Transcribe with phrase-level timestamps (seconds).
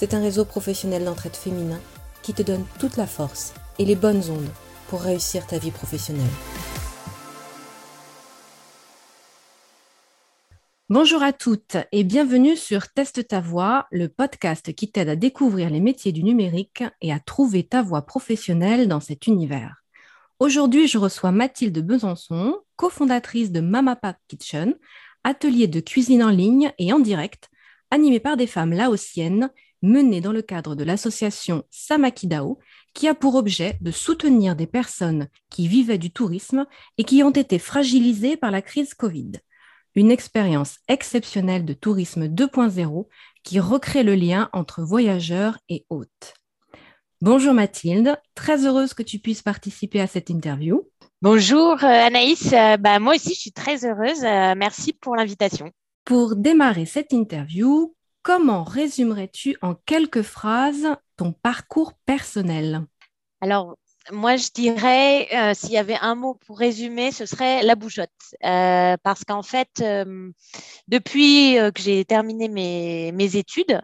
[0.00, 1.78] c'est un réseau professionnel d'entraide féminin
[2.22, 4.48] qui te donne toute la force et les bonnes ondes
[4.88, 6.24] pour réussir ta vie professionnelle.
[10.88, 15.68] Bonjour à toutes et bienvenue sur Teste ta voix, le podcast qui t'aide à découvrir
[15.68, 19.82] les métiers du numérique et à trouver ta voie professionnelle dans cet univers.
[20.38, 24.76] Aujourd'hui, je reçois Mathilde Besançon, cofondatrice de Mama Pack Kitchen,
[25.24, 27.50] atelier de cuisine en ligne et en direct,
[27.90, 29.50] animé par des femmes laotiennes
[29.82, 32.58] menée dans le cadre de l'association Samakidao,
[32.94, 36.66] qui a pour objet de soutenir des personnes qui vivaient du tourisme
[36.98, 39.32] et qui ont été fragilisées par la crise Covid.
[39.94, 43.06] Une expérience exceptionnelle de tourisme 2.0
[43.42, 46.34] qui recrée le lien entre voyageurs et hôtes.
[47.22, 50.88] Bonjour Mathilde, très heureuse que tu puisses participer à cette interview.
[51.22, 55.70] Bonjour euh, Anaïs, euh, bah, moi aussi je suis très heureuse, euh, merci pour l'invitation.
[56.06, 57.94] Pour démarrer cette interview,
[58.32, 60.86] comment résumerais-tu en quelques phrases
[61.16, 62.82] ton parcours personnel?
[63.40, 63.76] Alors,
[64.12, 68.08] moi, je dirais, euh, s'il y avait un mot pour résumer, ce serait la bouchotte.
[68.44, 70.30] Euh, parce qu'en fait, euh,
[70.86, 73.80] depuis que j'ai terminé mes, mes études,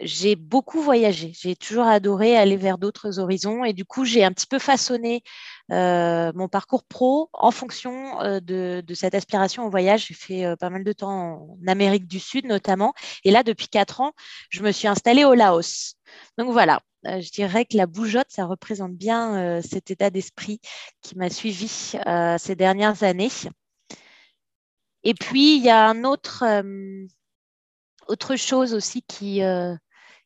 [0.00, 1.32] j'ai beaucoup voyagé.
[1.34, 3.64] J'ai toujours adoré aller vers d'autres horizons.
[3.64, 5.22] Et du coup, j'ai un petit peu façonné
[5.70, 10.06] mon parcours pro en fonction de, de, cette aspiration au voyage.
[10.08, 12.94] J'ai fait pas mal de temps en Amérique du Sud, notamment.
[13.24, 14.12] Et là, depuis quatre ans,
[14.50, 15.96] je me suis installée au Laos.
[16.38, 20.60] Donc voilà, euh, je dirais que la bougeotte, ça représente bien euh, cet état d'esprit
[21.02, 23.30] qui m'a suivi euh, ces dernières années.
[25.02, 26.44] Et puis, il y a un autre,
[28.08, 29.40] autre chose aussi qui,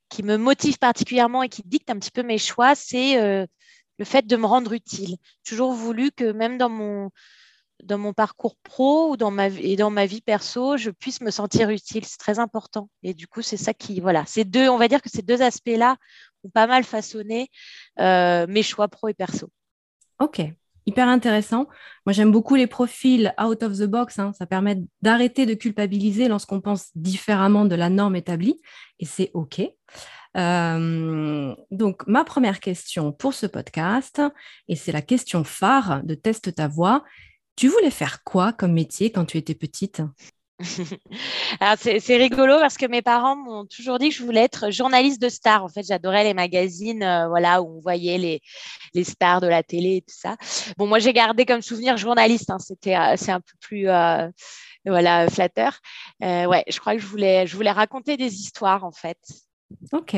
[0.09, 3.17] qui me motive particulièrement et qui dicte un petit peu mes choix, c'est
[3.99, 5.17] le fait de me rendre utile.
[5.45, 7.11] J'ai toujours voulu que même dans mon,
[7.83, 11.31] dans mon parcours pro ou dans ma, et dans ma vie perso, je puisse me
[11.31, 12.05] sentir utile.
[12.05, 12.89] C'est très important.
[13.03, 15.43] Et du coup, c'est ça qui, voilà, ces deux, on va dire que ces deux
[15.43, 15.97] aspects-là
[16.45, 17.51] ont pas mal façonné
[17.99, 19.51] euh, mes choix pro et perso.
[20.19, 20.41] Ok,
[20.89, 21.67] hyper intéressant.
[22.07, 24.19] Moi, j'aime beaucoup les profils out of the box.
[24.19, 24.33] Hein.
[24.33, 28.61] Ça permet d'arrêter de culpabiliser lorsqu'on pense différemment de la norme établie,
[28.99, 29.61] et c'est ok.
[30.37, 34.23] Euh, donc, ma première question pour ce podcast,
[34.69, 37.05] et c'est la question phare de Teste ta voix.
[37.57, 40.01] Tu voulais faire quoi comme métier quand tu étais petite?
[41.79, 45.29] c'est rigolo parce que mes parents m'ont toujours dit que je voulais être journaliste de
[45.29, 45.65] stars.
[45.65, 48.41] En fait, j'adorais les magazines euh, voilà, où on voyait les,
[48.95, 50.37] les, stars de la télé et tout ça.
[50.77, 52.51] Bon, moi, j'ai gardé comme souvenir journaliste.
[52.51, 52.59] Hein.
[52.59, 54.29] C'était euh, c'est un peu plus euh,
[54.85, 55.79] voilà, flatteur.
[56.21, 59.19] ouais, je crois que je voulais, je voulais raconter des histoires, en fait.
[59.93, 60.17] Ok.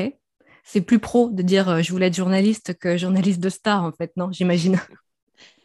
[0.63, 4.11] C'est plus pro de dire je voulais être journaliste que journaliste de star, en fait,
[4.15, 4.79] non J'imagine.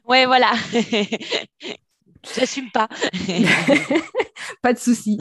[0.04, 0.52] Ouais, voilà.
[2.34, 2.88] J'assume pas.
[4.62, 5.18] pas de souci.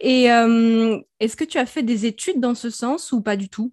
[0.00, 3.48] Et euh, est-ce que tu as fait des études dans ce sens ou pas du
[3.48, 3.72] tout?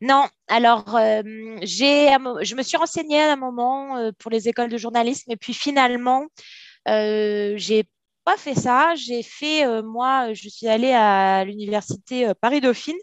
[0.00, 1.22] Non, alors euh,
[1.62, 2.08] j'ai,
[2.42, 5.52] je me suis renseignée à un moment euh, pour les écoles de journalisme et puis
[5.52, 6.26] finalement,
[6.86, 7.84] j'ai
[8.24, 8.94] pas fait ça.
[8.94, 12.96] J'ai fait, moi, je suis allée à l'université Paris-Dauphine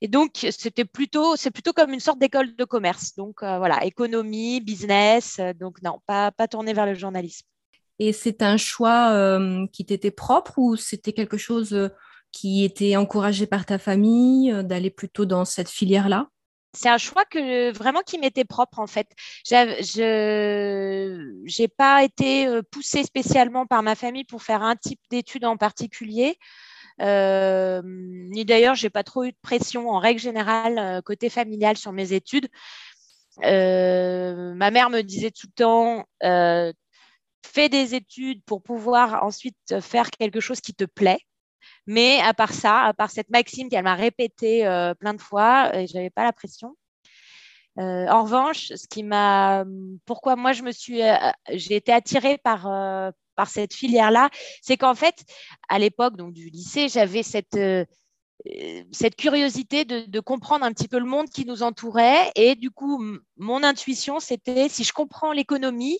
[0.00, 3.14] et donc c'était plutôt, c'est plutôt comme une sorte d'école de commerce.
[3.14, 5.38] Donc voilà, économie, business.
[5.60, 7.46] donc non, pas, pas tourné vers le journalisme.
[8.04, 11.88] Et c'est un choix euh, qui t'était propre ou c'était quelque chose euh,
[12.32, 16.26] qui était encouragé par ta famille euh, d'aller plutôt dans cette filière-là?
[16.74, 19.06] C'est un choix que vraiment qui m'était propre en fait.
[19.46, 20.82] Je
[21.60, 26.34] n'ai pas été poussée spécialement par ma famille pour faire un type d'études en particulier.
[26.98, 32.14] ni d'ailleurs, j'ai pas trop eu de pression en règle générale côté familial sur mes
[32.14, 32.48] études.
[33.42, 36.06] ma mère me disait tout le temps,
[37.52, 41.20] fais des études pour pouvoir ensuite faire quelque chose qui te plaît.
[41.86, 44.62] Mais à part ça, à part cette maxime qu'elle m'a répétée
[45.00, 46.76] plein de fois, et je n'avais pas la pression.
[47.76, 49.64] en revanche, ce qui m'a,
[50.04, 51.00] pourquoi moi je me suis,
[51.50, 54.28] j'ai été attirée par par cette filière-là,
[54.60, 55.24] c'est qu'en fait,
[55.68, 57.58] à l'époque donc du lycée, j'avais cette
[58.90, 62.30] cette curiosité de, comprendre un petit peu le monde qui nous entourait.
[62.34, 63.02] Et du coup,
[63.36, 65.98] mon intuition, c'était si je comprends l'économie,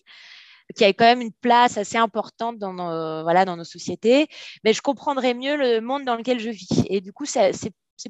[0.74, 4.28] qui a quand même une place assez importante dans nos, voilà, dans nos sociétés,
[4.64, 6.84] mais je comprendrai mieux le monde dans lequel je vis.
[6.88, 7.62] Et du coup, c'est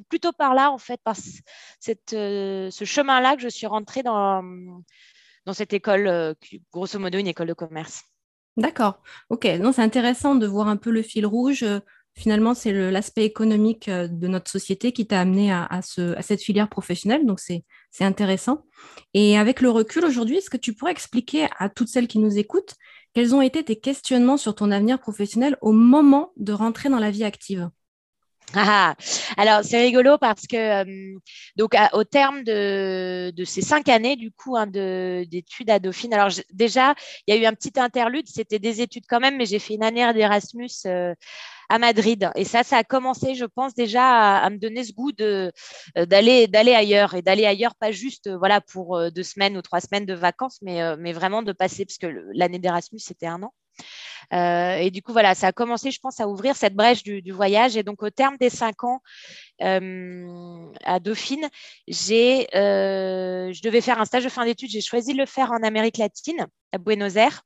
[0.09, 1.17] plutôt par là, en fait, par
[2.13, 4.43] euh, ce chemin-là que je suis rentrée dans,
[5.47, 6.35] dans cette école, euh,
[6.73, 8.05] grosso modo, une école de commerce.
[8.57, 9.03] D'accord.
[9.31, 9.45] Ok.
[9.45, 11.81] Non, c'est intéressant de voir un peu le fil rouge euh,
[12.15, 17.27] finalement, c'est l'aspect économique euh, de notre société qui t'a amené à, cette filière professionnelle.
[17.27, 17.65] Donc, c'est
[18.01, 18.65] intéressant.
[19.15, 22.39] Et avec le recul aujourd'hui, est-ce que tu pourrais expliquer à toutes celles qui nous
[22.39, 22.75] écoutent
[23.15, 27.11] quels ont été tes questionnements sur ton avenir professionnel au moment de rentrer dans la
[27.11, 27.69] vie active?
[28.55, 28.95] Ah,
[29.37, 31.19] alors c'est rigolo parce que euh,
[31.57, 36.95] donc au terme de, ces cinq années du coup hein, d'études à Dauphine, alors déjà
[37.27, 39.75] il y a eu un petit interlude, c'était des études quand même, mais j'ai fait
[39.75, 41.15] une année d'Erasmus euh,
[41.69, 45.13] à Madrid et ça ça a commencé, je pense déjà à, me donner ce goût
[45.21, 45.51] euh,
[45.97, 50.07] d'aller d'aller ailleurs et d'aller ailleurs pas juste voilà pour deux semaines ou trois semaines
[50.07, 53.53] de vacances, mais mais vraiment de passer parce que l'année d'Erasmus c'était un an.
[54.33, 57.33] Euh, et du coup, voilà, ça a commencé, je pense, à ouvrir cette brèche du,
[57.33, 57.77] voyage.
[57.77, 59.01] Et donc, au terme des cinq ans
[59.63, 61.49] euh, à Dauphine,
[61.89, 64.71] j'ai, euh, je devais faire un stage de fin d'études.
[64.71, 67.43] J'ai choisi de le faire en Amérique latine, à Buenos Aires.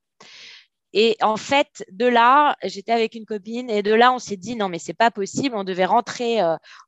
[0.93, 4.55] Et en fait, de là, j'étais avec une copine et de là, on s'est dit
[4.55, 5.55] non, mais c'est pas possible.
[5.55, 6.39] On devait rentrer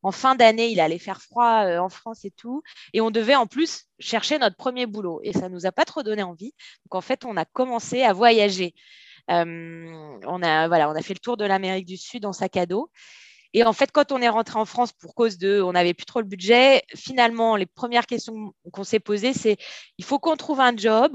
[0.04, 0.70] en fin d'année.
[0.70, 2.64] Il allait faire froid en France et tout.
[2.94, 5.20] Et on devait en plus chercher notre premier boulot.
[5.24, 6.54] Et ça nous a pas trop donné envie.
[6.86, 8.74] Donc en fait, on a commencé à voyager.
[9.30, 12.90] Euh, on, a, fait le tour de l'Amérique du Sud en sac à dos.
[13.54, 16.06] Et en fait, quand on est rentré en France pour cause de, on n'avait plus
[16.06, 19.58] trop le budget, finalement, les premières questions qu'on s'est posées, c'est
[19.98, 21.14] il faut qu'on trouve un job.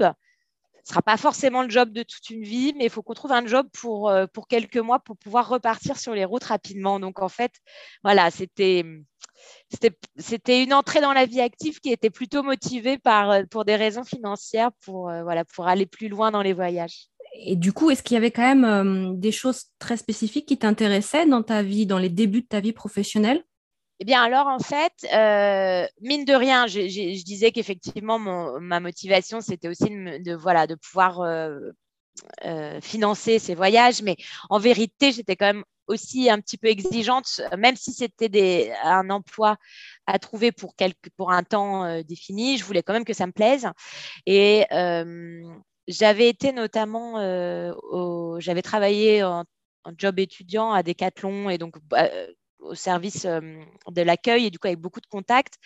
[0.83, 3.13] Ce ne sera pas forcément le job de toute une vie, mais il faut qu'on
[3.15, 6.99] trouve un job pour, euh, quelques mois pour pouvoir repartir sur les routes rapidement.
[6.99, 7.53] Donc, en fait,
[8.03, 8.83] voilà, c'était,
[10.17, 14.03] c'était, une entrée dans la vie active qui était plutôt motivée par, pour des raisons
[14.03, 18.03] financières, pour, euh, voilà, pour aller plus loin dans les voyages et du coup, est-ce
[18.03, 21.85] qu'il y avait quand même euh, des choses très spécifiques qui t'intéressaient dans ta vie,
[21.85, 23.43] dans les débuts de ta vie professionnelle?
[23.99, 26.79] Eh bien, alors, en fait, euh, mine de rien, je,
[27.23, 31.71] disais qu'effectivement, ma motivation, c'était aussi de, voilà, de pouvoir euh,
[32.81, 34.01] financer ces voyages.
[34.01, 34.17] Mais
[34.49, 39.55] en vérité, j'étais quand même aussi un petit peu exigeante, même si c'était un emploi
[40.07, 40.73] à trouver pour,
[41.15, 42.57] pour un temps défini.
[42.57, 43.69] Je voulais quand même que ça me plaise.
[44.25, 44.65] Et
[45.87, 47.73] j'avais été notamment, euh,
[48.39, 49.45] j'avais travaillé en,
[49.99, 52.27] job étudiant à Decathlon et donc bah, euh,
[52.57, 53.39] au service euh,
[53.91, 55.59] de l'accueil et du coup avec beaucoup de contacts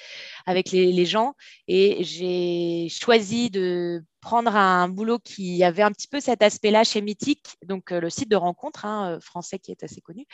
[0.46, 1.36] avec les, gens.
[1.70, 7.00] Et j'ai choisi de prendre un boulot qui avait un petit peu cet aspect-là chez
[7.00, 10.26] Mythique, donc le site de rencontre hein, français qui est assez connu.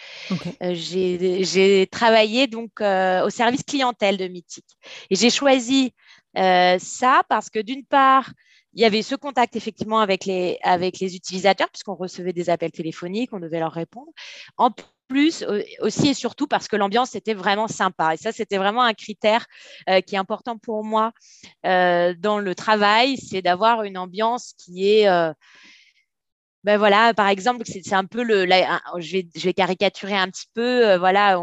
[0.61, 4.79] j'ai travaillé donc au service clientèle de Mythique.
[5.11, 5.93] Et j'ai choisi
[6.35, 8.31] ça parce que d'une part,
[8.75, 12.71] il y avait ce contact effectivement avec les, avec les utilisateurs, puisqu'on recevait des appels
[12.71, 14.11] téléphoniques, on devait leur répondre.
[14.57, 14.71] En
[15.07, 15.45] plus,
[15.79, 18.15] aussi et surtout parce que l'ambiance était vraiment sympa.
[18.15, 19.45] Et ça, c'était vraiment un critère
[19.89, 21.11] euh, qui est important pour moi
[21.65, 25.31] euh, dans le travail, c'est d'avoir une ambiance qui est, euh,
[26.65, 28.47] ben voilà, par exemple, c'est un peu le,
[28.97, 31.39] je, vais, caricaturer un petit peu, euh, voilà,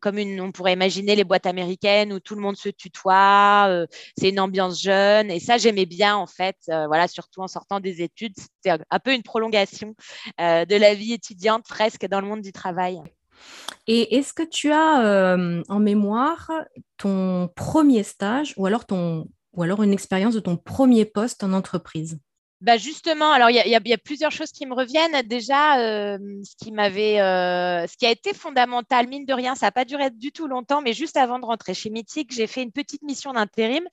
[0.00, 4.28] comme on pourrait imaginer les boîtes américaines où tout le monde se tutoie, euh, c'est
[4.28, 8.00] une ambiance jeune, et ça j'aimais bien en fait, euh, voilà, surtout en sortant des
[8.00, 9.96] études, c'était un peu une prolongation
[10.38, 13.02] de la vie étudiante presque dans le monde du travail.
[13.88, 15.36] Et est-ce que tu as
[15.68, 16.52] en mémoire
[16.96, 21.52] ton premier stage ou alors ton ou alors une expérience de ton premier poste en
[21.52, 22.20] entreprise?
[22.64, 25.20] Bah justement, alors il y, a plusieurs choses qui me reviennent.
[25.26, 29.66] Déjà, euh, ce qui m'avait, euh, ce qui a été fondamental, mine de rien, ça
[29.66, 32.62] n'a pas duré du tout longtemps, mais juste avant de rentrer chez Mythique, j'ai fait
[32.62, 33.84] une petite mission d'intérim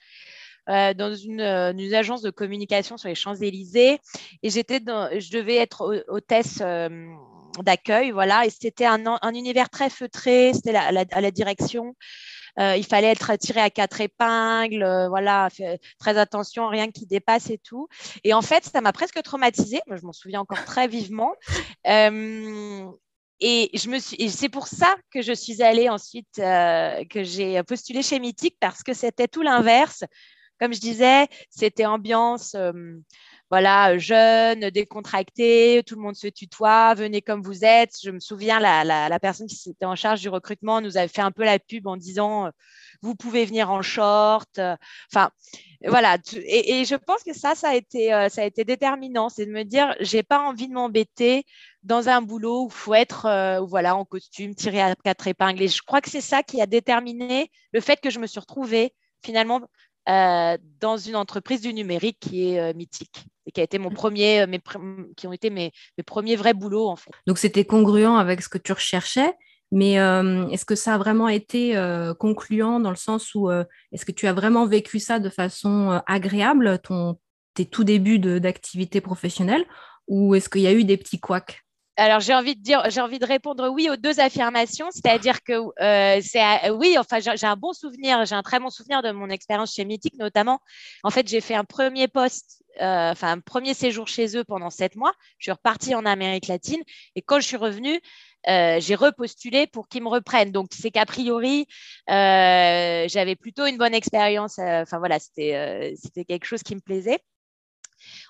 [0.69, 3.99] euh, dans une, agence de communication sur les Champs-Élysées,
[4.41, 6.63] et j'étais, je devais être hôtesse
[7.59, 11.93] d'accueil, voilà, et c'était un, un, univers très feutré, c'était à la direction.
[12.59, 15.49] Euh, il fallait être tiré à quatre épingles, euh, voilà,
[15.99, 17.87] très attention, rien qui dépasse et tout.
[18.23, 19.81] Et en fait, ça m'a presque traumatisée.
[19.89, 21.33] Je m'en souviens encore très vivement.
[21.87, 22.89] Euh,
[23.39, 28.03] et je me suis, c'est pour ça que je suis allée ensuite, que j'ai postulé
[28.03, 30.03] chez Mythique parce que c'était tout l'inverse.
[30.59, 32.55] Comme je disais, c'était ambiance
[33.51, 37.97] voilà, jeune, décontracté, tout le monde se tutoie, venez comme vous êtes.
[38.01, 41.31] Je me souviens, la, personne qui était en charge du recrutement nous avait fait un
[41.31, 42.49] peu la pub en disant
[43.01, 44.61] vous pouvez venir en short.
[45.11, 45.31] Enfin,
[45.85, 46.17] voilà.
[46.45, 49.27] Et, je pense que ça, ça a été, ça a été déterminant.
[49.27, 51.43] C'est de me dire, j'ai pas envie de m'embêter
[51.83, 55.61] dans un boulot où il faut être voilà, en costume, tiré à quatre épingles.
[55.61, 58.39] Et je crois que c'est ça qui a déterminé le fait que je me suis
[58.39, 58.93] retrouvée
[59.23, 59.61] finalement
[60.09, 63.89] euh, dans une entreprise du numérique qui est euh, mythique et qui a été mon
[63.89, 64.61] premier, euh, mes,
[65.17, 66.95] qui ont été mes, mes, premiers vrais boulots en.
[67.27, 69.33] Donc c'était congruent avec ce que tu recherchais,
[69.71, 71.75] mais est-ce que ça a vraiment été
[72.19, 76.79] concluant dans le sens où est-ce que tu as vraiment vécu ça de façon agréable,
[76.79, 77.17] ton,
[77.53, 79.63] tes tout débuts d'activité professionnelle,
[80.07, 81.63] ou est-ce qu'il y a eu des petits couacs?
[82.01, 85.53] Alors j'ai envie de dire, j'ai envie de répondre oui aux deux affirmations, c'est-à-dire que
[85.53, 89.11] euh, c'est euh, oui, enfin j'ai un bon souvenir, j'ai un très bon souvenir de
[89.11, 90.59] mon expérience chez Mythique notamment.
[91.03, 94.71] En fait, j'ai fait un premier poste, euh, enfin un premier séjour chez eux pendant
[94.71, 95.13] sept mois.
[95.37, 96.81] Je suis repartie en Amérique latine
[97.15, 98.01] et quand je suis revenue,
[98.47, 100.51] j'ai repostulé pour qu'ils me reprennent.
[100.51, 101.67] Donc, c'est qu'a priori,
[102.07, 104.57] j'avais plutôt une bonne expérience.
[104.57, 107.19] Enfin, voilà, c'était quelque chose qui me plaisait.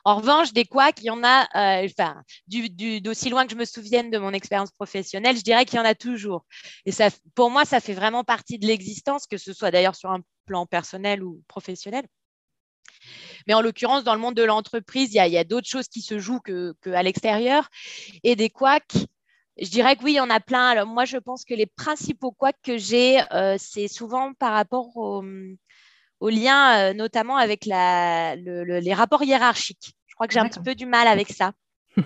[0.06, 1.88] En revanche, des couacs, il y en a, euh,
[3.02, 5.86] d'aussi loin que je me souvienne de mon expérience professionnelle, je dirais qu'il y en
[5.86, 6.46] a toujours.
[6.86, 10.12] Et ça, pour moi, ça fait vraiment partie de l'existence, que ce soit d'ailleurs sur
[10.12, 12.06] un plan personnel ou professionnel.
[13.48, 16.20] Mais en l'occurrence, dans le monde de l'entreprise, il y a, d'autres choses qui se
[16.20, 17.70] jouent qu'à l'extérieur.
[18.24, 18.96] Et des couacs,
[19.60, 20.68] je dirais que oui, il y en a plein.
[20.70, 24.96] Alors, moi, je pense que les principaux couacs que j'ai, euh, c'est souvent par rapport
[24.96, 25.24] au,
[26.22, 29.96] au lien euh, notamment avec la, les rapports hiérarchiques.
[30.08, 31.52] Je crois que j'ai un petit peu du mal avec ça.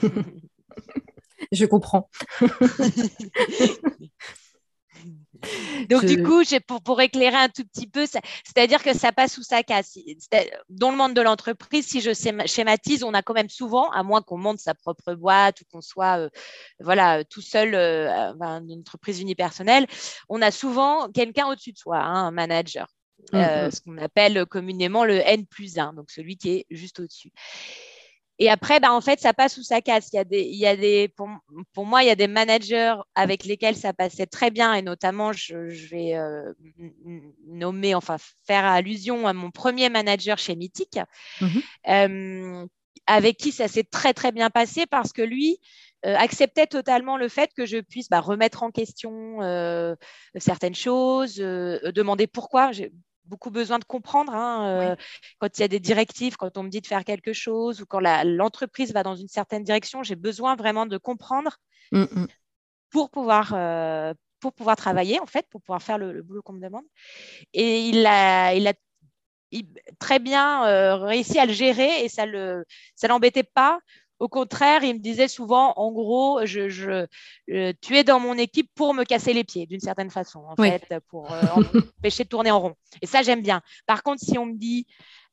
[1.51, 2.10] Je comprends.
[5.89, 9.43] Donc, du coup, pour, pour, éclairer un tout petit peu, c'est-à-dire que ça passe sous
[9.43, 9.98] sa casse.
[10.69, 14.22] Dans le monde de l'entreprise, si je schématise, on a quand même souvent, à moins
[14.22, 16.29] qu'on monte sa propre boîte ou qu'on soit euh,
[16.79, 19.86] voilà, tout seul, euh, une entreprise unipersonnelle,
[20.29, 22.88] on a souvent quelqu'un au-dessus de soi, hein, un manager.
[23.31, 23.72] Mmh, euh, mmh.
[23.72, 27.31] ce qu'on appelle communément le N plus 1, donc celui qui est juste au-dessus.
[28.38, 30.10] Et après, bah, en fait, ça passe ou ça casse.
[30.12, 31.29] Il y a des, il y a des, pour,
[31.74, 35.31] pour, moi, il y a des managers avec lesquels ça passait très bien, et notamment,
[35.31, 36.51] je, je vais euh,
[37.48, 41.00] nommer, enfin, faire allusion à mon premier manager chez Mythique,
[41.41, 41.48] mmh
[41.88, 42.65] euh,
[43.07, 45.60] avec qui ça s'est très, très bien passé parce que lui,
[46.01, 49.38] acceptait totalement le fait que je puisse bah, remettre en question
[50.38, 52.72] certaines choses, demander pourquoi
[53.27, 54.96] beaucoup besoin de comprendre hein, euh,
[55.39, 57.86] quand il y a des directives, quand on me dit de faire quelque chose ou
[57.86, 60.03] quand l'entreprise va dans une certaine direction.
[60.03, 61.58] J'ai besoin vraiment de comprendre
[61.91, 62.27] mm, mm.
[62.89, 63.53] pour pouvoir.
[63.53, 66.84] Euh, pour pouvoir travailler, en fait, pour pouvoir faire le, boulot qu'on me demande.
[67.53, 68.74] Et il a, il a
[69.98, 72.63] très bien euh, réussi à le gérer et ça ne
[72.96, 73.79] ça l'embêtait pas
[74.19, 77.05] au contraire, il me disait souvent, en gros, je,
[77.51, 80.55] euh, tu es dans mon équipe pour me casser les pieds, d'une certaine façon, en
[80.55, 81.41] fait, pour euh,
[82.00, 82.75] empêcher de tourner en rond.
[83.01, 83.62] Et ça, j'aime bien.
[83.86, 84.88] Par contre, si on me dit,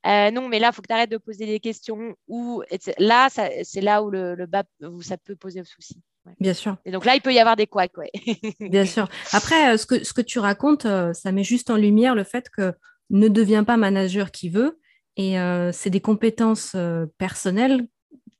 [0.05, 2.61] euh, non, mais là, il faut que tu arrêtes de poser des questions, ou
[2.97, 6.01] là, c'est là où le, bas, où ça peut poser souci.
[6.39, 6.77] Bien sûr.
[6.85, 8.11] Et donc là, il peut y avoir des couacs, ouais.
[8.59, 9.07] Bien sûr.
[9.31, 12.73] Après, ce que, ce que tu racontes, ça met juste en lumière le fait que
[13.09, 14.79] ne deviens pas manager qui veut.
[15.15, 15.35] Et
[15.71, 16.75] c'est des compétences
[17.17, 17.87] personnelles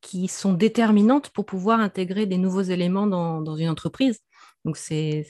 [0.03, 4.19] qui sont déterminantes pour pouvoir intégrer des nouveaux éléments dans, une entreprise.
[4.65, 5.25] Donc, c'est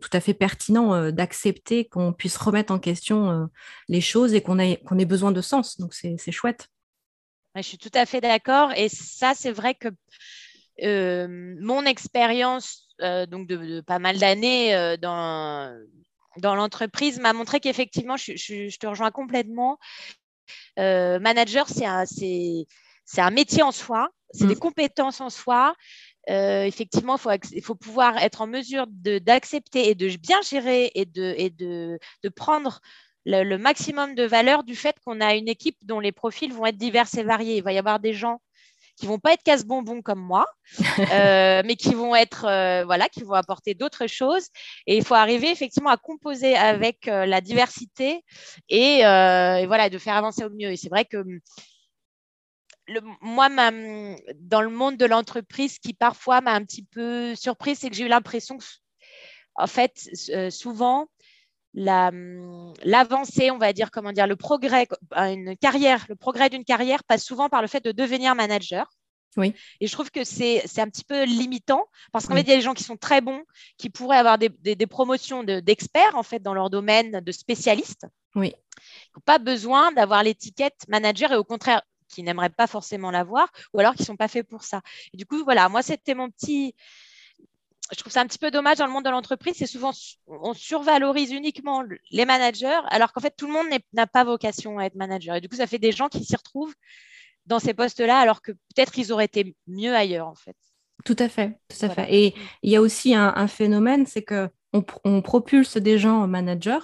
[0.00, 3.46] tout à fait pertinent euh, d'accepter qu'on puisse remettre en question euh,
[3.88, 5.78] les choses et qu'on ait, besoin de sens.
[5.78, 6.68] Donc, c'est chouette.
[7.56, 8.72] je suis tout à fait d'accord.
[8.76, 9.88] Et ça, c'est vrai que
[10.82, 12.88] euh, mon expérience
[13.28, 15.74] donc de, pas mal d'années dans,
[16.36, 19.78] dans l'entreprise m'a montré qu'effectivement, je, je, te rejoins complètement.
[20.76, 21.86] manager, c'est
[23.12, 24.60] c'est un métier en soi, c'est des mm.
[24.60, 25.74] compétences en soi.
[26.28, 27.18] Euh, effectivement,
[27.52, 31.98] il faut, pouvoir être en mesure d'accepter et de bien gérer et de, et de,
[32.22, 32.80] de prendre
[33.26, 36.76] le, maximum de valeur du fait qu'on a une équipe dont les profils vont être
[36.76, 37.56] divers et variés.
[37.56, 38.40] Il va y avoir des gens
[38.96, 40.46] qui vont pas être casse-bonbons comme moi,
[41.12, 44.46] euh, mais qui vont être, euh, voilà, qui vont apporter d'autres choses.
[44.86, 48.22] Et il faut arriver effectivement à composer avec la diversité
[48.68, 50.70] et, et, voilà, de faire avancer au mieux.
[50.70, 51.24] Et c'est vrai que
[53.20, 57.96] moi, dans le monde de l'entreprise, qui parfois m'a un petit peu surprise, c'est que
[57.96, 58.64] j'ai eu l'impression que,
[59.54, 61.08] en fait, euh, souvent,
[61.74, 67.24] l'avancée, on va dire, comment dire, le progrès, une carrière, le progrès d'une carrière passe
[67.24, 68.90] souvent par le fait de devenir manager.
[69.36, 69.54] Oui.
[69.80, 72.56] Et je trouve que c'est un petit peu limitant parce qu'en fait, il y a
[72.56, 73.44] des gens qui sont très bons,
[73.78, 78.06] qui pourraient avoir des, des, promotions d'experts, en fait, dans leur domaine de spécialistes.
[78.34, 78.52] Oui.
[78.78, 83.50] Ils n'ont pas besoin d'avoir l'étiquette manager et au contraire, qui n'aimeraient pas forcément l'avoir,
[83.72, 84.82] ou alors qui ne sont pas faits pour ça.
[85.12, 86.74] Et du coup, voilà, moi, c'était mon petit,
[87.92, 89.54] je trouve ça un petit peu dommage dans le monde de l'entreprise.
[89.56, 89.92] C'est souvent,
[90.26, 94.84] on survalorise uniquement les managers, alors qu'en fait, tout le monde n'a pas vocation à
[94.84, 95.36] être manager.
[95.36, 96.74] Et du coup, ça fait des gens qui s'y retrouvent
[97.46, 100.56] dans ces postes-là, alors que peut-être ils auraient été mieux ailleurs, en fait.
[101.04, 102.06] Tout à fait, tout à fait.
[102.14, 106.78] Et il y a aussi un, phénomène, c'est que on, propulse des gens managers,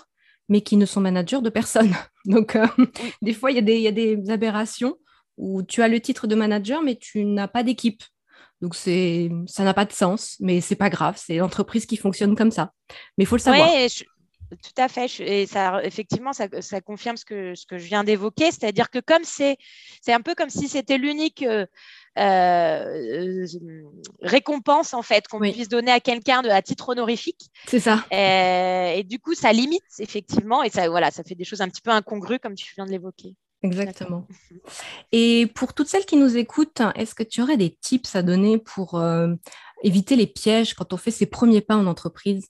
[0.49, 1.95] mais qui ne sont managers de personne.
[2.25, 2.67] Donc, euh,
[3.23, 4.97] des fois, il y, a des aberrations
[5.37, 8.03] où tu as le titre de manager, mais tu n'as pas d'équipe.
[8.63, 12.35] Donc c'est ça n'a pas de sens, mais c'est pas grave, c'est l'entreprise qui fonctionne
[12.35, 12.73] comme ça.
[13.19, 13.69] Mais il faut le savoir.
[13.69, 15.21] tout à fait.
[15.21, 16.49] Et ça, effectivement, ça,
[16.81, 19.59] confirme ce que, ce que je viens d'évoquer, c'est-à-dire que comme c'est,
[20.01, 21.67] c'est un peu comme si c'était l'unique euh,
[22.19, 23.47] euh,
[24.23, 27.51] récompense en fait qu'on puisse donner à quelqu'un à titre honorifique.
[27.67, 28.07] C'est ça.
[28.11, 31.69] Euh, et, du coup, ça limite effectivement, et ça, voilà, ça fait des choses un
[31.69, 33.35] petit peu incongrues comme tu viens de l'évoquer.
[33.67, 34.27] Exactement.
[35.13, 38.59] Et pour toutes celles qui nous écoutent, est-ce que tu aurais des tips à donner
[38.59, 39.35] pour euh,
[39.83, 42.49] éviter les pièges quand on fait ses premiers pas en entreprise?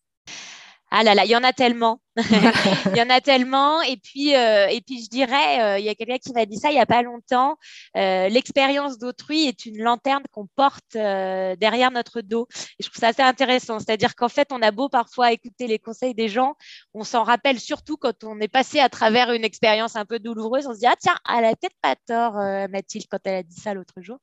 [0.99, 2.01] Ah là là, il y en a tellement.
[2.17, 3.83] il y en a tellement.
[3.83, 6.57] Et puis, euh, et puis je dirais, euh, il y a quelqu'un qui m'a dit
[6.57, 7.59] ça il n'y a pas longtemps.
[7.95, 12.49] L'expérience d'autrui est une lanterne qu'on porte derrière notre dos.
[12.79, 13.79] Et je trouve ça assez intéressant.
[13.79, 16.55] C'est-à-dire qu'en fait, on a beau parfois écouter les conseils des gens,
[16.95, 20.67] on s'en rappelle surtout quand on est passé à travers une expérience un peu douloureuse.
[20.67, 22.37] On se dit, ah tiens, elle a peut-être pas tort,
[22.71, 24.17] Mathilde, quand elle a dit ça l'autre jour.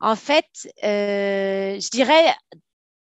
[0.00, 0.46] en fait,
[0.80, 2.36] je dirais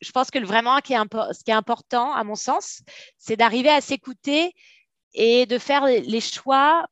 [0.01, 2.83] je pense que vraiment, ce qui est important, à mon sens,
[3.19, 4.53] c'est d'arriver à s'écouter
[5.15, 6.87] et de faire les choix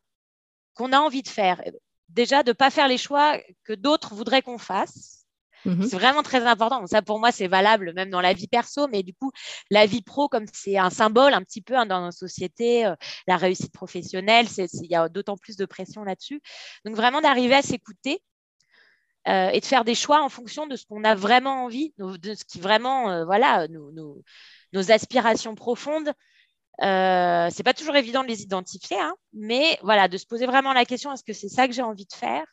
[0.75, 1.63] qu'on a envie de faire.
[2.09, 5.27] Déjà, de ne pas faire les choix que d'autres voudraient qu'on fasse.
[5.65, 5.83] Mhm.
[5.83, 6.87] C'est vraiment très important.
[6.87, 9.33] Ça, pour moi, c'est valable même dans la vie perso, mais du coup,
[9.71, 12.95] la vie pro, comme c'est un symbole un petit peu hein, dans nos sociétés, euh,
[13.27, 16.41] la réussite professionnelle, il y a d'autant plus de pression là-dessus.
[16.85, 18.23] Donc, vraiment d'arriver à s'écouter
[19.29, 22.35] euh, et de faire des choix en fonction de ce qu'on a vraiment envie, de
[22.35, 24.23] ce qui vraiment, euh, voilà, nos,
[24.91, 26.13] aspirations profondes.
[26.83, 30.75] Euh, c'est pas toujours évident de les identifier, hein, mais voilà, de se poser vraiment
[30.75, 32.45] la question est-ce que c'est ça que j'ai envie de faire?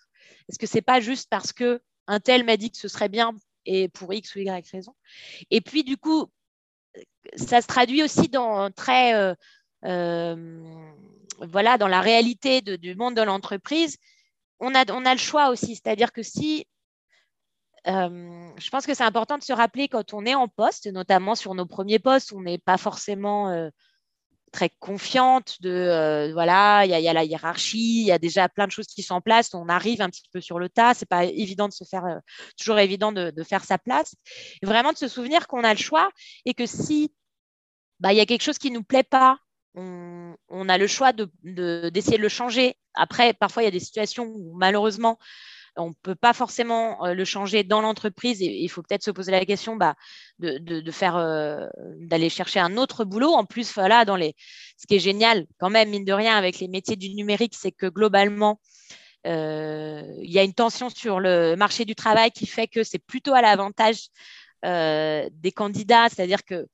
[0.48, 3.36] Est-ce que c'est pas juste parce que un tel m'a dit que ce serait bien
[3.66, 4.96] et pour X ou Y raison?
[5.52, 6.28] Et puis du coup,
[7.36, 9.36] ça se traduit aussi dans très
[9.84, 10.64] euh,
[11.42, 13.98] voilà, dans la réalité du monde de l'entreprise
[14.64, 15.76] on a, on a le choix aussi.
[15.76, 16.66] C'est-à-dire que si
[17.86, 21.54] je pense que c'est important de se rappeler quand on est en poste, notamment sur
[21.56, 23.70] nos premiers postes, on n'est pas forcément
[24.52, 28.72] très confiante de voilà, il y, a la hiérarchie, il y a déjà plein de
[28.72, 31.26] choses qui sont en place, on arrive un petit peu sur le tas, c'est pas
[31.26, 32.22] évident de se faire
[32.58, 34.16] toujours évident de, faire sa place.
[34.62, 36.10] vraiment de se souvenir qu'on a le choix
[36.46, 37.14] et que si
[38.00, 39.38] bah, il y a quelque chose qui nous plaît pas,
[39.76, 42.76] on, a le choix d'essayer de, le changer.
[42.94, 45.18] Après, parfois, il y a des situations où malheureusement,
[45.78, 49.32] on ne peut pas forcément euh, le changer dans l'entreprise il faut peut-être se poser
[49.32, 49.96] la question bah,
[50.44, 53.32] euh, d'aller chercher un autre boulot.
[53.32, 54.36] En plus, voilà, dans les,
[54.78, 57.72] ce qui est génial quand même, mine de rien, avec les métiers du numérique, c'est
[57.72, 58.60] que globalement,
[59.26, 63.00] euh, il y a une tension sur le marché du travail qui fait que c'est
[63.00, 64.10] plutôt à l'avantage
[64.64, 66.68] des candidats, c'est-à-dire que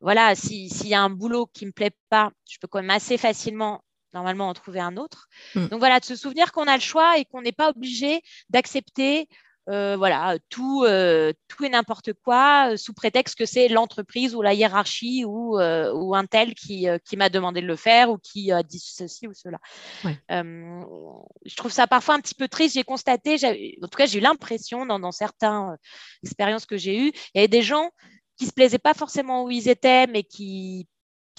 [0.00, 2.90] voilà, s'il y a un boulot qui ne me plaît pas, je peux quand même
[2.90, 3.83] assez facilement
[4.14, 5.28] normalement en trouver un autre.
[5.54, 5.66] Hmm.
[5.66, 9.28] Donc voilà, de se souvenir qu'on a le choix et qu'on n'est pas obligé d'accepter
[9.70, 14.42] euh, voilà, tout, euh, tout et n'importe quoi euh, sous prétexte que c'est l'entreprise ou
[14.42, 18.52] la hiérarchie ou, ou un tel qui, qui m'a demandé de le faire ou qui
[18.52, 19.58] a dit ceci ou cela.
[20.28, 22.74] je trouve ça parfois un petit peu triste.
[22.74, 23.36] J'ai constaté,
[23.82, 25.76] en tout cas, j'ai eu l'impression dans, dans certaines
[26.22, 27.90] expériences que j'ai eues, il y avait des gens
[28.36, 30.88] qui se plaisaient pas forcément où ils étaient, mais qui,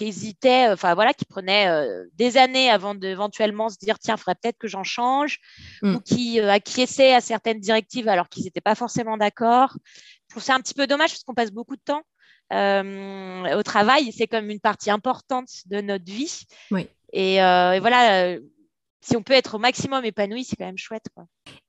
[0.03, 4.35] hésitaient, enfin voilà, qui prenaient euh, des années avant d'éventuellement se dire tiens, il faudrait
[4.35, 5.39] peut-être que j'en change,
[5.81, 5.95] mm.
[5.95, 9.75] ou qui euh, acquiesçaient à certaines directives alors qu'ils n'étaient pas forcément d'accord.
[10.27, 12.03] Je trouve ça un petit peu dommage parce qu'on passe beaucoup de temps
[12.53, 16.43] euh, au travail, c'est comme une partie importante de notre vie.
[16.71, 16.87] Oui.
[17.13, 18.35] Et, et voilà,
[19.01, 21.05] si on peut être au maximum épanoui, c'est quand même chouette.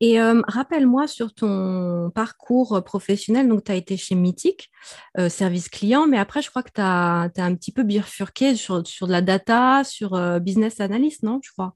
[0.01, 4.71] Et euh, rappelle-moi sur ton parcours professionnel, donc tu as été chez Mythic,
[5.19, 8.87] euh, service client, mais après, je crois que tu as, un petit peu bifurqué sur,
[8.87, 11.75] sur de la data, sur euh, business analyst, non, je crois?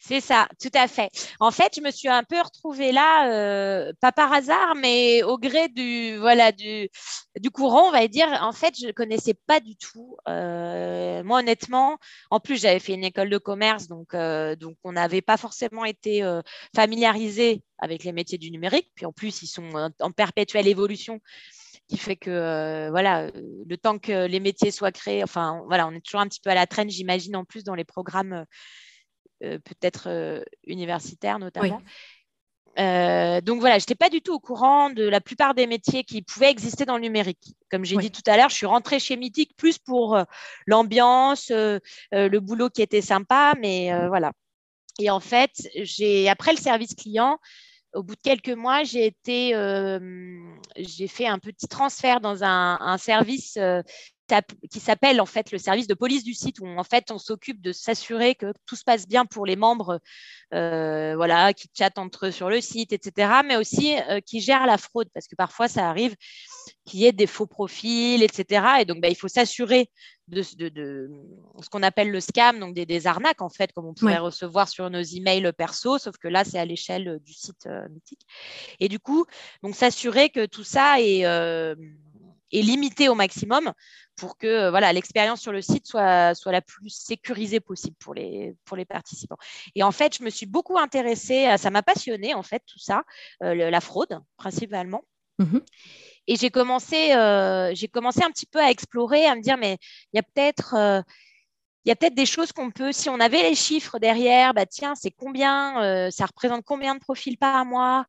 [0.00, 1.10] C'est ça, tout à fait.
[1.40, 5.38] En fait, je me suis un peu retrouvée là, euh, pas par hasard, mais au
[5.38, 6.20] gré du
[7.52, 8.28] courant, on va dire.
[8.42, 10.16] En fait, je ne connaissais pas du tout.
[10.28, 11.98] Euh, moi, honnêtement,
[12.30, 16.22] en plus, j'avais fait une école de commerce, donc euh, on n'avait pas forcément été
[16.76, 18.92] familiarisé avec les métiers du numérique.
[18.94, 21.20] Puis en plus, ils sont en perpétuelle évolution
[21.88, 26.04] qui fait que voilà, le temps que les métiers soient créés, enfin voilà, on est
[26.04, 28.44] toujours un petit peu à la traîne, j'imagine, en plus dans les programmes
[29.40, 31.80] peut-être universitaires notamment.
[32.76, 36.22] donc voilà, je n'étais pas du tout au courant de la plupart des métiers qui
[36.22, 37.54] pouvaient exister dans le numérique.
[37.70, 40.18] Comme j'ai dit tout à l'heure, je suis rentrée chez Mythique plus pour
[40.66, 44.32] l'ambiance, le boulot qui était sympa, mais voilà.
[44.98, 47.38] Et en fait, j'ai après le service client,
[47.94, 49.50] au bout de quelques mois, j'ai été,
[50.76, 53.58] j'ai fait un petit transfert dans un, service
[54.70, 57.60] qui s'appelle en fait le service de police du site où en fait on s'occupe
[57.60, 60.00] de s'assurer que tout se passe bien pour les membres
[60.54, 64.66] euh, voilà qui chattent entre eux sur le site etc mais aussi euh, qui gèrent
[64.66, 66.14] la fraude parce que parfois ça arrive
[66.84, 69.90] qu'il y ait des faux profils etc et donc bah, il faut s'assurer
[70.28, 71.10] de, de,
[71.62, 74.90] ce qu'on appelle le scam donc des, arnaques en fait comme on pourrait recevoir sur
[74.90, 78.26] nos emails perso sauf que là c'est à l'échelle du site euh, mythique.
[78.78, 79.24] Et du coup
[79.62, 81.24] donc s'assurer que tout ça est
[82.52, 83.72] est limité au maximum
[84.16, 88.14] pour que euh, voilà l'expérience sur le site soit, soit la plus sécurisée possible pour
[88.14, 89.38] les, pour les participants.
[89.74, 92.78] Et en fait, je me suis beaucoup intéressée, à, ça m'a passionné en fait tout
[92.78, 93.02] ça,
[93.42, 95.02] euh, la fraude principalement.
[95.38, 95.62] Mhm.
[96.26, 99.78] Et j'ai commencé, euh, j'ai commencé un petit peu à explorer, à me dire mais
[100.12, 101.04] il y a peut-être
[101.84, 104.66] il y a peut-être des choses qu'on peut, si on avait les chiffres derrière, bah
[104.66, 108.04] tiens, c'est combien, ça représente combien de profils par mois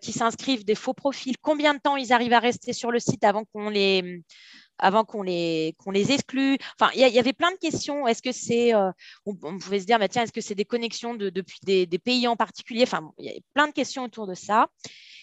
[0.00, 3.22] qui s'inscrivent, des faux profils, combien de temps ils arrivent à rester sur le site
[3.22, 4.22] avant qu'on les,
[4.82, 5.06] avant
[6.10, 6.58] exclue.
[6.94, 8.06] Il y, avait plein de questions.
[8.06, 8.90] Est-ce que c'est, euh,
[9.24, 12.26] on, pouvait se dire, bah, tiens, est-ce que c'est des connexions de, depuis des, pays
[12.26, 12.84] en particulier?
[13.18, 14.66] Il y avait plein de questions autour de ça.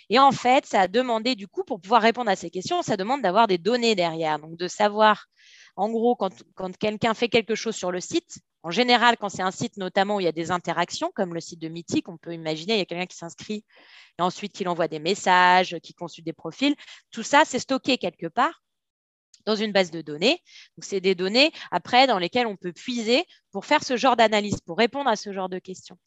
[0.09, 2.97] Et en fait, ça a demandé, du coup, pour pouvoir répondre à ces questions, ça
[2.97, 4.39] demande d'avoir des données derrière.
[4.39, 5.25] Donc, de savoir,
[5.79, 9.41] en gros, quand, quand quelqu'un fait quelque chose sur le site, en général, quand c'est
[9.41, 12.17] un site notamment où il y a des interactions, comme le site de Mythique, on
[12.17, 13.63] peut imaginer, il y a quelqu'un qui s'inscrit
[14.19, 16.75] et ensuite qu'il envoie des messages, qui consulte des profils.
[17.11, 18.61] Tout ça, c'est stocké quelque part
[19.45, 20.41] dans une base de données.
[20.75, 24.59] Donc, c'est des données après dans lesquelles on peut puiser pour faire ce genre d'analyse,
[24.59, 25.97] pour répondre à ce genre de questions.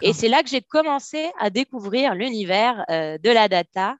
[0.00, 3.96] Et c'est là que j'ai commencé à découvrir l'univers euh, de la data.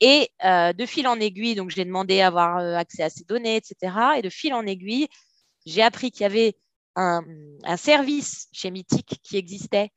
[0.00, 3.24] Et euh, de fil en aiguille, donc j'ai demandé à avoir euh, accès à ces
[3.24, 3.96] données, etc.
[4.16, 5.08] Et de fil en aiguille,
[5.66, 6.56] j'ai appris qu'il y avait
[6.94, 7.22] un,
[7.76, 9.90] service chez Mythic qui existait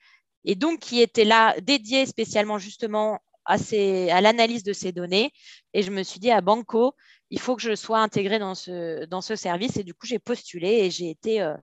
[0.45, 3.57] et donc qui était là dédié spécialement justement à,
[4.21, 5.31] l'analyse de ces données.
[5.73, 6.95] Et je me suis dit à Banco,
[7.29, 9.77] il faut que je sois intégrée dans ce, service.
[9.77, 11.55] Et du coup, j'ai postulé et j'ai été, euh,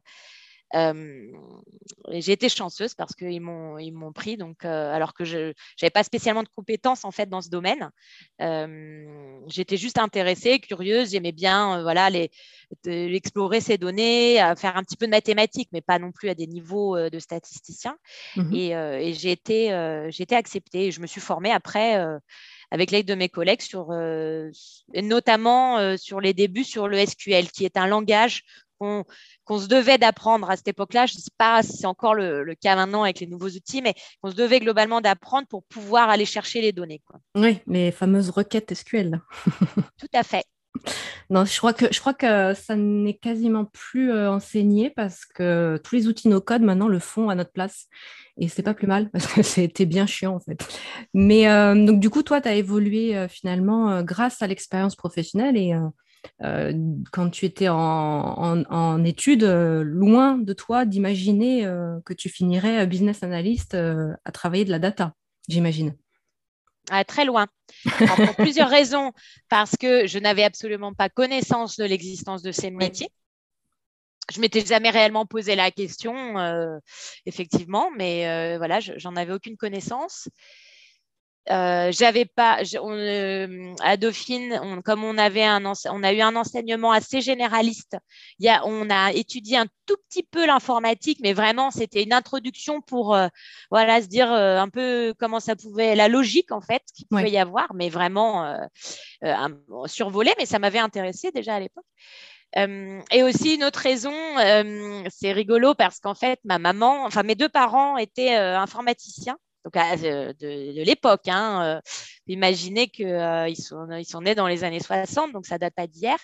[0.74, 6.04] j'ai été chanceuse parce qu'ils m'ont, ils m'ont pris, donc, alors que je n'avais pas
[6.04, 7.90] spécialement de compétences en fait dans ce domaine.
[9.48, 12.30] j'étais juste intéressée, curieuse, j'aimais bien voilà, les,
[12.86, 16.34] explorer ces données, à faire un petit peu de mathématiques, mais pas non plus à
[16.34, 17.96] des niveaux de statisticien.
[18.36, 19.68] Mmh et, et, j'ai, été,
[20.10, 21.98] j'ai été acceptée et je me suis formée après
[22.70, 24.50] avec l'aide de mes collègues, sur, euh,
[24.94, 28.44] notamment euh, sur les débuts sur le SQL, qui est un langage
[28.78, 31.06] qu'on se devait d'apprendre à cette époque-là.
[31.06, 33.94] Je ne sais pas si c'est encore le, cas maintenant avec les nouveaux outils, mais
[34.22, 37.02] qu'on se devait globalement d'apprendre pour pouvoir aller chercher les données.
[37.06, 37.20] Quoi.
[37.34, 39.20] Oui, les fameuses requêtes SQL.
[39.98, 40.44] Tout à fait.
[41.30, 45.78] Non, je crois que, je crois que ça n'est quasiment plus euh, enseigné parce que
[45.84, 47.86] tous les outils no-code maintenant le font à notre place.
[48.38, 50.58] Et c'est pas plus mal parce que c'était bien chiant en fait.
[51.12, 55.56] Mais euh, donc du coup, toi, tu as évolué euh, finalement grâce à l'expérience professionnelle
[55.56, 55.74] et
[56.40, 61.62] quand tu étais en, en études, loin de toi d'imaginer
[62.04, 65.14] que tu finirais business analyst à travailler de la data,
[65.48, 65.94] j'imagine
[67.06, 67.46] très loin.
[67.84, 69.12] pour plusieurs raisons,
[69.48, 73.10] parce que je n'avais absolument pas connaissance de l'existence de ces métiers.
[74.32, 76.78] Je m'étais jamais réellement posé la question, euh,
[77.24, 80.28] effectivement, mais euh, voilà, j'en avais aucune connaissance.
[81.50, 86.92] Euh, j'avais pas euh, à Dauphine comme on avait un on a eu un enseignement
[86.92, 87.96] assez généraliste
[88.38, 92.12] il y a, on a étudié un tout petit peu l'informatique mais vraiment c'était une
[92.12, 93.28] introduction pour euh,
[93.70, 97.38] voilà se dire un peu comment ça pouvait la logique en fait qu'il pouvait y
[97.38, 98.54] avoir mais vraiment
[99.86, 101.84] survolé mais ça m'avait intéressé déjà à l'époque.
[102.56, 104.12] Et aussi une autre raison,
[105.10, 109.36] c'est rigolo parce qu'en fait, ma maman, enfin mes deux parents étaient informaticiens
[109.70, 111.28] donc de, l'époque.
[111.28, 111.80] Hein, euh,
[112.26, 115.86] imaginez qu'ils euh, sont, ils sont nés dans les années 60, donc ça date pas
[115.86, 116.18] d'hier.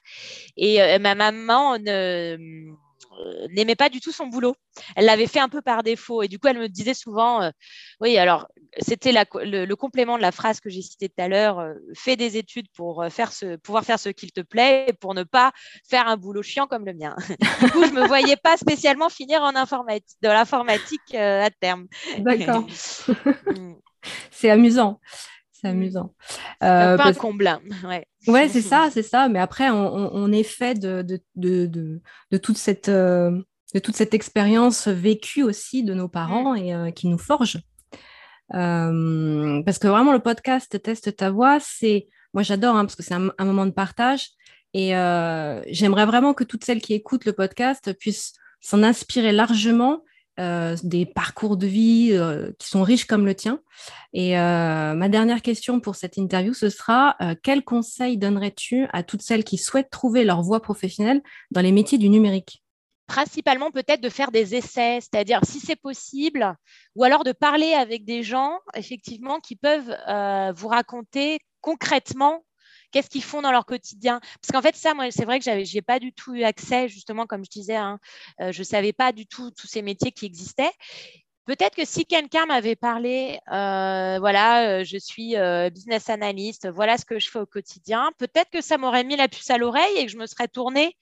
[0.56, 2.72] Et euh, ma maman ne euh,
[3.50, 4.54] n'aimait pas du tout son boulot.
[4.96, 6.22] Elle l'avait fait un peu par défaut.
[6.22, 7.50] Et du coup, elle me disait souvent, euh,
[8.00, 11.74] oui, alors c'était le, complément de la phrase que j'ai citée tout à l'heure, euh,
[11.94, 15.22] fais des études pour faire ce, pouvoir faire ce qu'il te plaît et pour ne
[15.22, 15.52] pas
[15.88, 17.14] faire un boulot chiant comme le mien.
[17.62, 21.86] du coup, je ne me voyais pas spécialement finir en informatique, de l'informatique à terme.
[22.18, 22.64] D'accord.
[23.46, 23.74] Mm.
[24.30, 25.00] C'est amusant
[25.64, 25.76] c'est mm.
[25.76, 26.14] amusant.
[26.62, 27.58] Euh, un comble.
[27.84, 29.28] Ouais, ouais c'est ça, c'est ça.
[29.28, 32.00] Mais après, on, est fait de, de, de,
[32.30, 33.30] de, toute cette, euh,
[33.74, 36.86] de toute cette expérience vécue aussi de nos parents mm.
[36.86, 37.58] et qui nous forge.
[38.50, 43.14] parce que vraiment, le podcast Teste ta voix, c'est, moi j'adore, hein, parce que c'est
[43.14, 44.28] un, moment de partage.
[44.74, 44.90] Et
[45.68, 50.00] j'aimerais vraiment que toutes celles qui écoutent le podcast puissent s'en inspirer largement
[50.40, 53.60] euh, des parcours de vie euh, qui sont riches comme le tien.
[54.12, 59.22] Et euh, ma dernière question pour cette interview, ce sera quel conseil donnerais-tu à toutes
[59.22, 62.64] celles qui souhaitent trouver leur voie professionnelle dans les métiers du numérique?
[63.06, 66.56] Principalement peut-être de faire des essais, c'est-à-dire si c'est possible,
[66.96, 69.94] ou alors de parler avec des gens, effectivement, qui peuvent
[70.56, 72.44] vous raconter concrètement
[72.94, 74.20] qu'est-ce qu'ils font dans leur quotidien?
[74.40, 76.88] Parce qu'en fait, ça, moi, c'est vrai que je n'ai pas du tout eu accès,
[76.88, 77.98] justement, comme je disais, hein,
[78.40, 80.70] euh, je ne savais pas du tout tous ces métiers qui existaient.
[81.44, 85.34] Peut-être que si quelqu'un m'avait parlé, euh, voilà, euh, je suis
[85.72, 89.28] business analyst, voilà ce que je fais au quotidien, peut-être que ça m'aurait mis la
[89.28, 90.96] puce à l'oreille et que je me serais tournée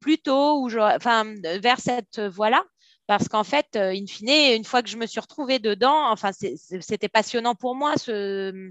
[0.00, 2.64] plutôt ou vers cette voie-là
[3.10, 6.30] parce qu'en fait, euh, in fine, une fois que je me suis retrouvée dedans, enfin,
[6.32, 8.70] c'était passionnant pour moi ce,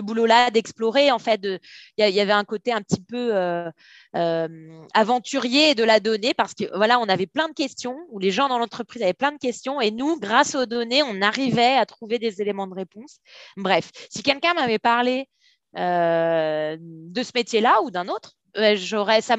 [0.00, 1.10] boulot-là d'explorer.
[1.10, 3.68] En fait, il y, avait un côté un petit peu euh,
[4.14, 4.46] euh,
[4.94, 8.48] aventurier de la donnée parce que voilà, on avait plein de questions, ou les gens
[8.48, 12.20] dans l'entreprise avaient plein de questions, et nous, grâce aux données, on arrivait à trouver
[12.20, 13.18] des éléments de réponse.
[13.56, 15.28] Bref, si quelqu'un m'avait parlé
[15.74, 16.78] de
[17.24, 19.36] ce métier-là ou d'un autre, j'aurais ça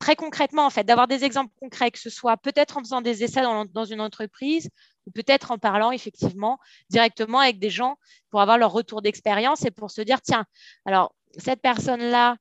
[0.00, 3.22] très concrètement, en fait, d'avoir des exemples concrets, que ce soit peut-être en faisant des
[3.22, 4.68] essais dans, une entreprise
[5.06, 6.58] ou peut-être en parlant effectivement
[6.88, 7.96] directement avec des gens
[8.30, 10.44] pour avoir leur retour d'expérience et pour se dire, tiens,
[10.86, 12.36] alors cette personne-là,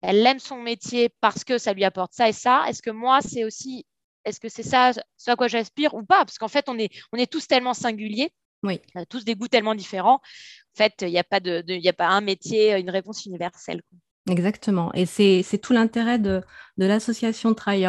[0.00, 2.64] elle aime son métier parce que ça lui apporte ça et ça.
[2.68, 3.86] Est-ce que moi, c'est aussi,
[4.24, 6.24] est-ce que c'est ça, ce à quoi j'aspire ou pas?
[6.24, 8.32] Parce qu'en fait, on est, on est tous tellement singuliers.
[8.62, 8.80] Oui.
[8.94, 10.16] On a tous des goûts tellement différents.
[10.16, 13.82] En fait, il n'y a, pas de, a pas un métier, une réponse universelle.
[14.28, 14.90] Exactement.
[14.94, 16.42] Et c'est tout l'intérêt de,
[16.78, 17.84] l'association Try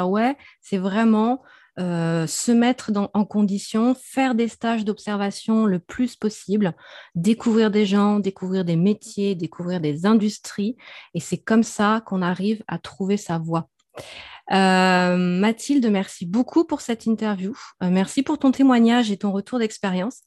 [0.61, 1.41] c'est vraiment
[1.79, 6.73] euh, se mettre en condition, faire des stages d'observation le plus possible,
[7.15, 10.75] découvrir des gens, découvrir des métiers, découvrir des industries.
[11.13, 13.69] Et c'est comme ça qu'on arrive à trouver sa voie.
[14.51, 17.55] Euh, Mathilde, merci beaucoup pour cette interview.
[17.81, 20.21] Euh, merci pour ton témoignage et ton retour d'expérience.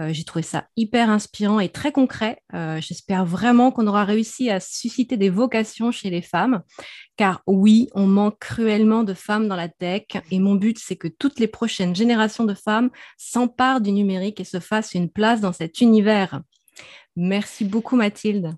[0.00, 2.42] Euh, j'ai trouvé ça hyper inspirant et très concret.
[2.78, 6.62] J'espère vraiment qu'on aura réussi à susciter des vocations chez les femmes,
[7.16, 11.08] car oui, on manque cruellement de femmes dans la tech et mon but, c'est que
[11.08, 15.52] toutes les prochaines générations de femmes s'emparent du numérique et se fassent une place dans
[15.52, 16.40] cet univers.
[17.16, 18.54] Merci beaucoup, Mathilde.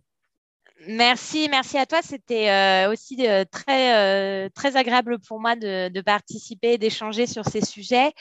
[0.87, 2.01] Merci, merci à toi.
[2.03, 7.45] C'était euh, aussi euh, très, euh, très agréable pour moi de, participer et d'échanger sur
[7.45, 8.12] ces sujets.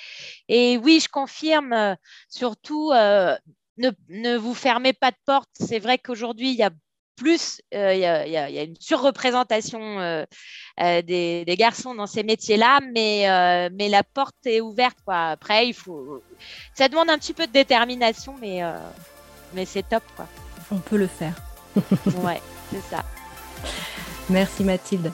[0.50, 1.95] Et oui, je confirme,
[2.28, 5.50] surtout, ne, vous fermez pas de porte.
[5.54, 6.72] C'est vrai qu'aujourd'hui, il y a
[7.15, 10.26] plus, il y, a, une surreprésentation
[10.78, 14.98] des, garçons dans ces métiers-là, mais, mais la porte est ouverte.
[15.06, 15.30] Quoi.
[15.30, 16.22] Après, il faut,
[16.76, 18.62] ça demande un petit peu de détermination, mais,
[19.54, 20.04] mais c'est top.
[20.15, 20.28] Quoi.
[20.72, 21.48] On peut le faire.
[22.23, 23.03] Ouais, c'est ça.
[24.29, 25.12] Merci Mathilde.